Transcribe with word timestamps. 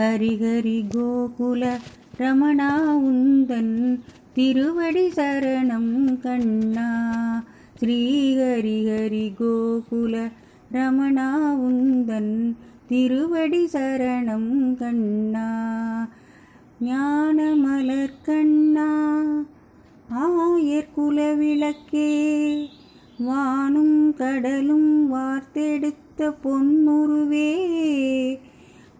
ஹரிஹரி 0.00 0.84
கோகுல 0.96 1.76
ரமணா 2.18 2.96
உந்தன் 2.96 4.00
திருவடி 4.32 5.06
சரணம் 5.06 6.20
கண்ணா. 6.20 6.88
ஸ்ரீஹரிஹரி 7.80 9.32
கோகுல 9.40 10.30
ரமணா 10.72 11.36
உந்தன் 11.54 12.56
திருவடி 12.86 13.64
சரணம் 13.64 14.74
கண்ணா. 14.74 15.48
ஞானமலர் 16.84 18.22
கண்ணா 18.22 19.16
ஆயர் 20.14 20.92
குல 20.94 21.34
விளக்கே. 21.34 22.68
வானும் 23.18 24.14
கடலும் 24.14 25.14
வார்த்தெடுத்த 25.14 26.34
பொன்னுருவே. 26.42 27.68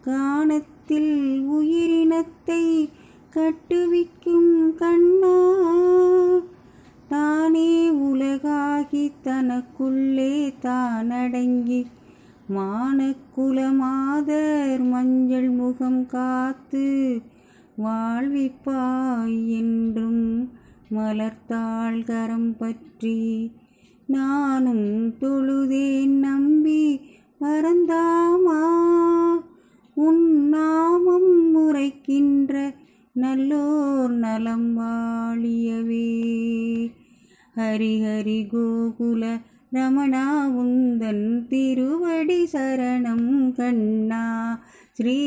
காண 0.01 0.61
காணத்தில் 0.91 1.43
உயிரினத்தை 1.57 2.63
கட்டுவிக்கும் 3.31 4.75
கண்ணா. 4.75 5.37
தானே 7.09 7.91
உலகாகி 7.91 9.05
தனக்குள்ளே 9.25 10.35
தானடங்கி 10.63 11.81
மானக்குலமாதர் 12.57 13.15
மஞ்சள் 14.91 15.51
முகம் 15.51 16.03
காத்து 16.07 16.87
வாழ்விப்பாய் 17.85 19.39
என்றும் 19.61 20.27
மலர்த்தாள் 20.95 22.01
கரம் 22.05 22.53
பற்றி 22.57 23.19
நானும் 24.07 24.89
தொழுதேன் 25.21 26.19
நம்பி 26.27 26.83
மறந்தாமா? 27.41 28.50
நின்ற 32.21 32.75
நல்லோர் 33.21 34.11
நலம் 34.11 34.79
வாழியவே. 34.79 36.09
ஹரிஹரி 37.57 38.47
கோகுல 38.53 39.41
ரமணா 39.73 40.49
உந்தன் 40.49 41.47
திருவடி 41.47 42.49
சரணம் 42.53 43.53
கண்ணா. 43.53 44.59
ஸ்ரீ 44.93 45.19